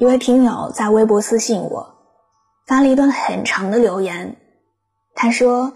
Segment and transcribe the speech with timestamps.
[0.00, 1.94] 一位听友在微博私信我，
[2.66, 4.36] 发了一段很长的留言。
[5.14, 5.74] 他说：“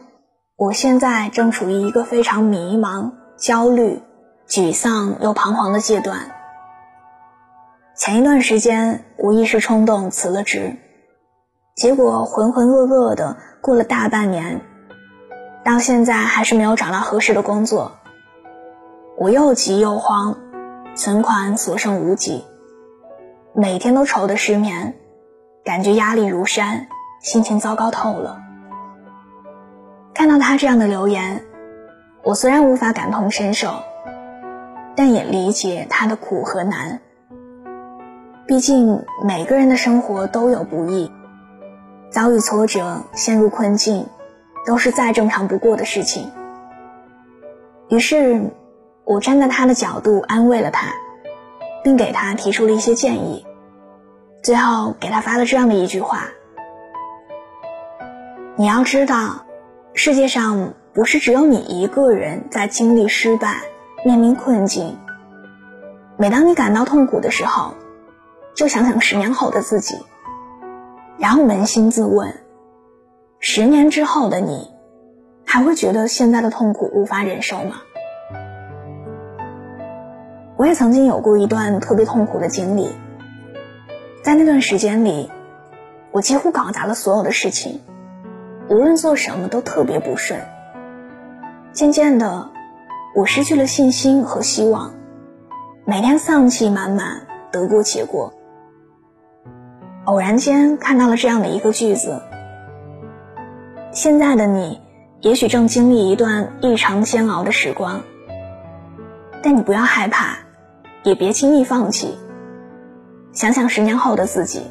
[0.57, 4.01] 我现在正处于一个非常迷茫、焦虑、
[4.49, 6.33] 沮丧又彷徨的阶段。
[7.95, 10.79] 前一段时间，我一时冲动辞了职，
[11.77, 14.63] 结果浑浑噩噩的过了大半年，
[15.67, 17.93] 到现在还是没有找到合适的工作。
[19.19, 20.39] 我又急又慌，
[20.97, 22.47] 存款所剩无几。”
[23.57, 24.95] 每天都愁得失眠，
[25.65, 26.89] 感觉压力如山，
[27.21, 28.41] 心情糟糕透了。
[30.13, 31.45] 看到他这样的留言，
[32.25, 33.85] 我虽然无法感同身受，
[34.97, 36.99] 但也理解他的苦和难。
[38.45, 41.13] 毕竟每个人的生活都有不易，
[42.11, 44.09] 遭遇挫折、陷入困境，
[44.67, 46.33] 都是再正常不过的事情。
[47.89, 48.51] 于是，
[49.05, 50.89] 我站在他的角度安慰了他。
[51.85, 53.47] 并给他提出了一些建议，
[54.43, 56.31] 最后给他发了这样的一句话
[58.57, 59.45] ：“你要知道，
[59.93, 63.61] 世界上不是只有你一个人在经历失败、
[64.03, 64.99] 面临困境。
[66.17, 67.75] 每当你感到痛苦的时候，
[68.57, 69.97] 就想想十年后的自己，
[71.19, 72.41] 然后扪心自问：
[73.41, 74.71] 十年之后的你，
[75.45, 77.83] 还会觉得现在的痛苦无法忍受吗？”
[80.65, 82.89] 我也曾经有过一段特别痛苦的经历，
[84.23, 85.31] 在那段时间里，
[86.11, 87.83] 我几乎搞砸了所有的事情，
[88.71, 90.41] 无论做什么都特别不顺。
[91.75, 92.49] 渐渐的，
[93.15, 94.95] 我失去了信心和希望，
[95.85, 98.33] 每天丧气满满，得过且过。
[100.07, 102.23] 偶然间看到了这样的一个句子：
[103.93, 104.81] 现在的你，
[105.21, 108.01] 也许正经历一段异常煎熬的时光，
[109.43, 110.39] 但你不要害怕。
[111.05, 112.19] 也别轻易放弃。
[113.33, 114.63] 想想十年后的自己，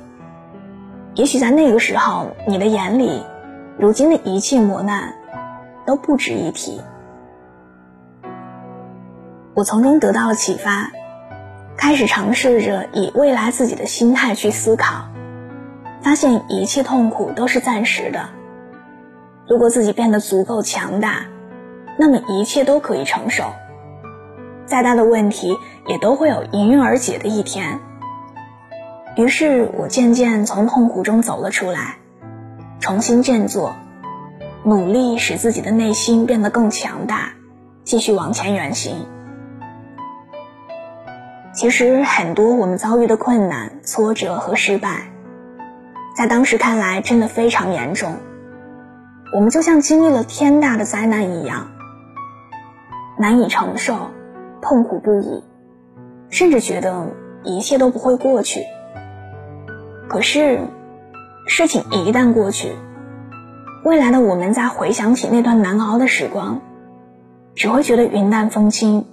[1.16, 3.24] 也许在那个时候，你的眼里，
[3.78, 5.14] 如今的一切磨难，
[5.86, 6.82] 都不值一提。
[9.54, 10.92] 我从中得到了启发，
[11.78, 15.06] 开始尝试着以未来自己的心态去思考，
[16.02, 18.30] 发现一切痛苦都是暂时的。
[19.48, 21.26] 如果自己变得足够强大，
[22.00, 23.44] 那么一切都可以承受。
[24.66, 25.58] 再大的问题
[25.88, 27.80] 也都会有迎刃而解的一天。
[29.16, 31.98] 于是我渐渐从痛苦中走了出来，
[32.80, 33.76] 重新振作，
[34.64, 37.34] 努力使自己的内心变得更强大，
[37.84, 39.06] 继续往前远行。
[41.54, 45.12] 其实很多我们遭遇的困难、挫折和失败，
[46.18, 48.18] 在当时看来真的非常严重，
[49.36, 51.68] 我们就像经历了天大的灾难一样，
[53.20, 54.10] 难以承受。
[54.64, 55.44] 痛苦不已，
[56.30, 57.10] 甚至觉得
[57.44, 58.64] 一切都不会过去。
[60.08, 60.62] 可是，
[61.48, 62.72] 事情一旦过去，
[63.84, 66.62] 未来的我们再回想起那段难熬的时光，
[67.56, 69.06] 只会觉得云淡风轻。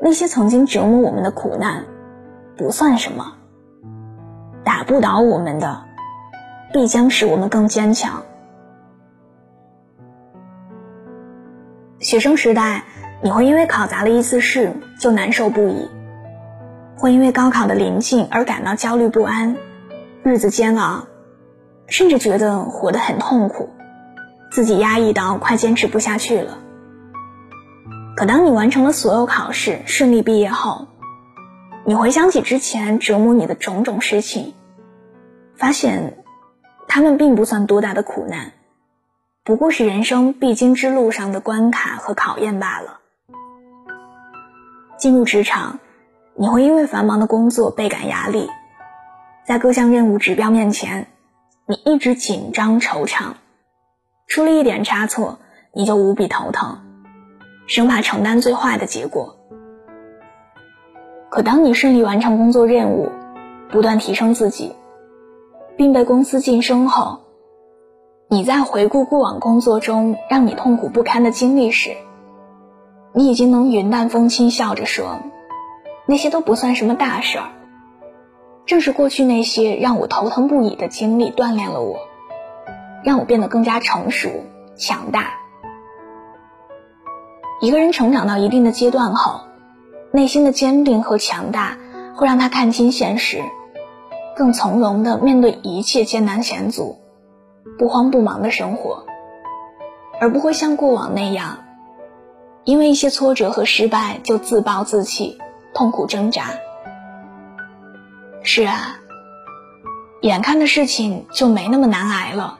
[0.00, 1.84] 那些曾经折磨我们的苦难，
[2.56, 3.34] 不算什么。
[4.62, 5.84] 打不倒我们的，
[6.72, 8.22] 必将使我们更坚强。
[11.98, 12.84] 学生时代。
[13.22, 15.88] 你会因为考砸了一次试就难受不已，
[16.96, 19.56] 会因为高考的临近而感到焦虑不安，
[20.22, 21.06] 日子煎熬，
[21.86, 23.70] 甚至觉得活得很痛苦，
[24.50, 26.58] 自己压抑到快坚持不下去了。
[28.16, 30.86] 可当你完成了所有考试，顺利毕业后，
[31.86, 34.54] 你回想起之前折磨你的种种事情，
[35.56, 36.18] 发现，
[36.86, 38.52] 他们并不算多大的苦难，
[39.42, 43.00] 不过是人生必经之路上的关卡和考验罢了。
[44.98, 45.78] 进入职场，
[46.34, 48.48] 你会因为繁忙的工作倍感压力，
[49.44, 51.08] 在各项任务指标面前，
[51.66, 53.34] 你一直紧张惆怅，
[54.26, 55.38] 出了一点差错，
[55.74, 56.78] 你就无比头疼，
[57.66, 59.36] 生怕承担最坏的结果。
[61.28, 63.10] 可当你顺利完成工作任务，
[63.70, 64.74] 不断提升自己，
[65.76, 67.20] 并被公司晋升后，
[68.28, 71.90] 你在回顾过往工作中让你痛苦不堪的经历时，
[73.18, 75.20] 你已经能云淡风轻笑着说，
[76.04, 77.48] 那些都不算什么大事儿。
[78.66, 81.96] 正是过去那些让我头疼不已的经历锻炼了我，
[83.02, 84.28] 让我变得更加成熟
[84.76, 85.30] 强大。
[87.62, 89.46] 一个人成长到一定的阶段后，
[90.12, 91.78] 内心的坚定和强大
[92.16, 93.40] 会让他看清现实，
[94.36, 96.98] 更从容地面对一切艰难险阻，
[97.78, 99.06] 不慌不忙的生活，
[100.20, 101.60] 而不会像过往那样。
[102.66, 105.38] 因为一些挫折和失败就自暴自弃、
[105.72, 106.46] 痛苦挣扎。
[108.42, 108.98] 是啊，
[110.20, 112.58] 眼看的事情就没那么难挨了。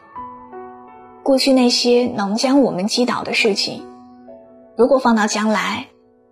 [1.25, 3.83] 过去那些能将我们击倒的事情，
[4.77, 5.87] 如果放到将来，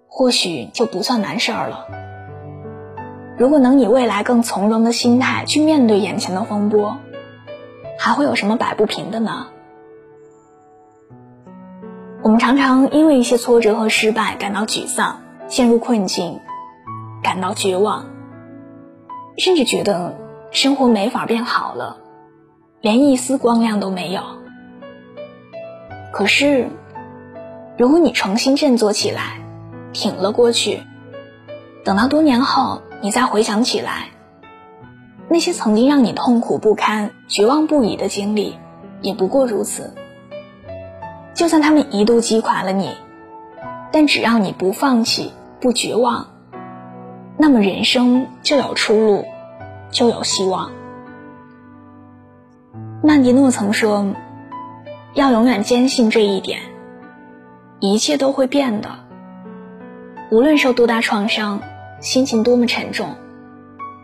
[0.06, 1.86] 或许就不算难事儿了。
[3.36, 6.98] 如果能以未来更从容的心态去面对眼前的风波，
[7.98, 9.48] 还会有什么摆不平的呢？
[12.24, 16.40] 我们常常因为一些挫折和失败感到沮丧，陷入困境，
[17.22, 18.06] 感到绝望，
[19.36, 20.16] 甚至觉得
[20.50, 21.98] 生活没法变好了，
[22.80, 24.22] 连一丝光亮都没有。
[26.14, 26.70] 可是，
[27.76, 29.42] 如果你重新振作起来，
[29.92, 30.80] 挺了过去，
[31.84, 34.08] 等到多年后你再回想起来，
[35.28, 38.56] 那些曾经让你痛苦不堪、绝望不已的经历，
[39.02, 39.94] 也不过如此。
[41.34, 42.90] 就算他们一度击垮了你，
[43.92, 46.28] 但只要你不放弃、不绝望，
[47.36, 49.24] 那么人生就有出路，
[49.90, 50.70] 就有希望。
[53.02, 54.14] 曼迪诺曾说。
[55.14, 56.58] 要永远坚信这一点，
[57.78, 58.88] 一切都会变的。
[60.32, 61.60] 无论受多大创伤，
[62.00, 63.14] 心情多么沉重，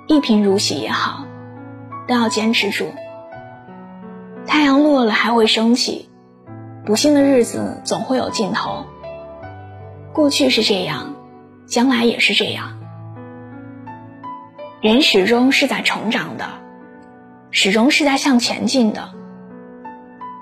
[0.07, 1.25] 一贫如洗也好，
[2.07, 2.93] 都要坚持住。
[4.47, 6.10] 太阳落了还会升起，
[6.91, 8.85] 不幸的日子总会有尽头。
[10.13, 11.15] 过去是这样，
[11.65, 12.81] 将来也是这样。
[14.81, 16.49] 人始终是在成长的，
[17.53, 19.11] 始终是在向前进的。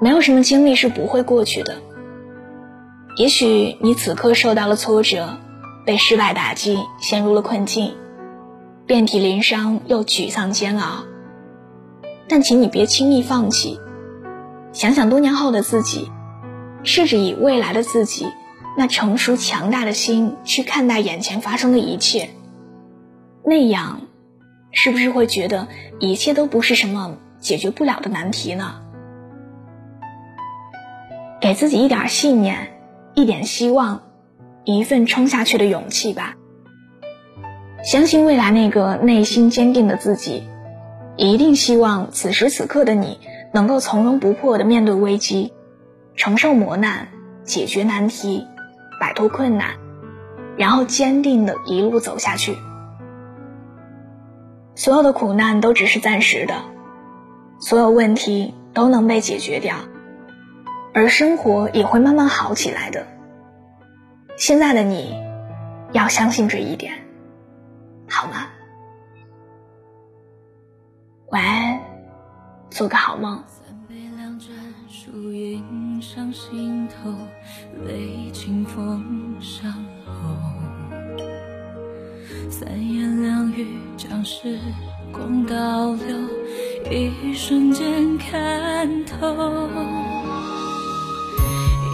[0.01, 1.83] 没有什么经历是不会过去的。
[3.17, 5.37] 也许你此刻受到了挫折，
[5.85, 7.95] 被失败打击，陷入了困境，
[8.87, 11.05] 遍体鳞伤又沮丧煎熬。
[12.27, 13.79] 但请你别轻易放弃，
[14.73, 16.11] 想想多年后的自己，
[16.85, 18.27] 试着以未来的自己
[18.77, 22.31] 那成熟强大的心去看待眼前发生的一切，
[23.45, 24.03] 那样，
[24.71, 28.83] 是不是会觉得一切都不是什么解决不了的难题呢？
[31.41, 32.81] 给自己一点信念，
[33.15, 34.03] 一点希望，
[34.65, 36.35] 一份冲下去的勇气吧。
[37.85, 40.43] 相信未来那个内心坚定的自己，
[41.17, 43.19] 一定希望此时此刻的你
[43.53, 45.53] 能够从容不迫的面对危机，
[46.19, 47.07] 承受磨难，
[47.45, 48.45] 解决难题，
[49.01, 49.77] 摆脱困难，
[50.57, 52.59] 然后坚定的一路走下去。
[54.75, 56.57] 所有的苦难都只是暂时的，
[57.61, 59.77] 所有问题都能被解决掉。
[60.93, 63.07] 而生活也会慢慢好起来的。
[64.37, 65.15] 现在的你，
[65.93, 66.95] 要相信这一点，
[68.09, 68.49] 好吗？
[71.29, 71.81] 晚安，
[72.71, 73.45] 做个好梦。
[75.11, 77.11] 树影上心头，
[77.87, 79.03] 泪清风
[79.41, 79.73] 上
[80.05, 80.13] 喉
[82.51, 83.67] 三言两语
[83.97, 84.59] 将时
[85.11, 86.15] 光倒流，
[86.91, 89.17] 一瞬间看透。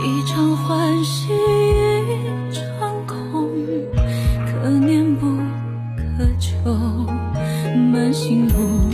[0.05, 3.49] 一场欢喜，一场空，
[4.45, 5.37] 可念不
[5.97, 6.75] 可求，
[7.93, 8.91] 满心无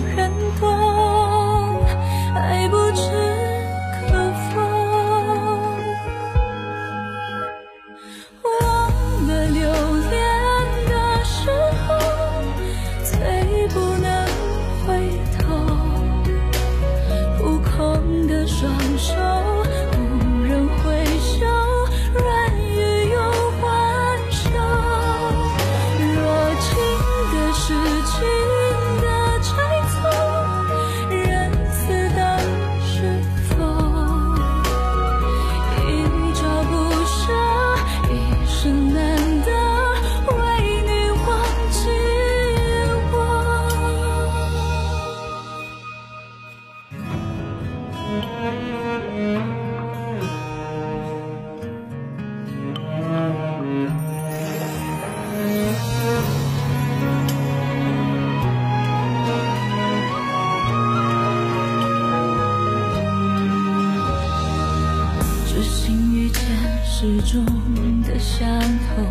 [68.02, 69.02] 的伤口，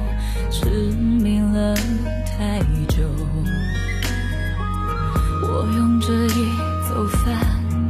[0.51, 1.75] 痴迷了
[2.25, 3.03] 太久。
[5.41, 6.37] 我用这一
[6.87, 7.35] 走翻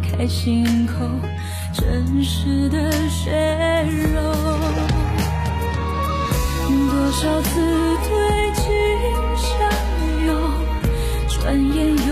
[0.02, 0.94] 开心口，
[1.74, 3.32] 真实的血
[4.14, 4.20] 肉。
[6.70, 7.50] 多少次
[8.08, 8.10] 对
[8.54, 8.64] 镜
[9.36, 9.50] 相
[10.28, 10.30] 拥，
[11.28, 11.38] 转
[11.76, 12.10] 眼又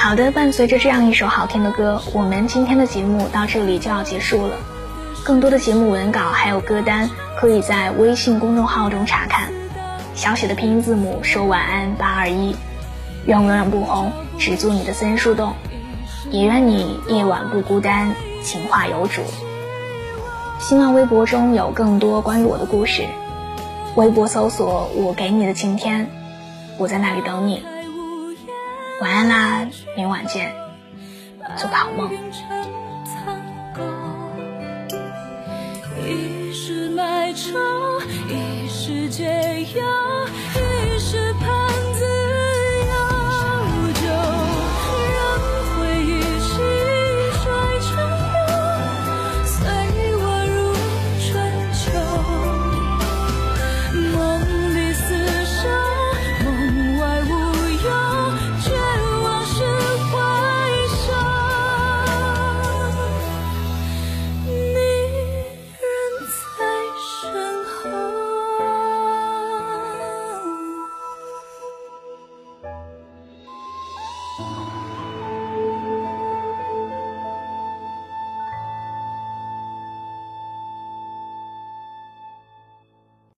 [0.00, 4.54] 好的，伴随着这样一首好听的歌，我们今天的节目到这里就要结束了。
[5.24, 9.50] 更多的节目文稿还有歌单，可以在微信公众号中查看。
[10.14, 12.54] 小写的拼音字母说晚安八二一，
[13.26, 15.54] 愿我永远不红，只做你的私人树洞，
[16.30, 19.22] 也愿你夜晚不孤单，情话有主。
[20.60, 23.02] 新浪微博中有更多关于我的故事，
[23.96, 26.08] 微博搜索我给你的晴天，
[26.76, 27.64] 我在那里等你。
[29.00, 30.52] 晚安啦，明晚见，
[31.56, 32.10] 做个好梦。
[36.04, 37.56] 一时买愁，
[38.28, 39.84] 一时解忧，